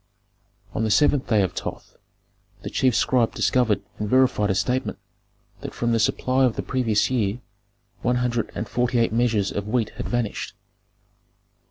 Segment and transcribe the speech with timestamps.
[0.73, 1.95] "On the seventh day of Thoth
[2.63, 4.97] the chief scribe discovered and verified a statement
[5.59, 7.39] that from the supply of the previous year
[8.01, 10.55] one hundred and forty eight measures of wheat had vanished.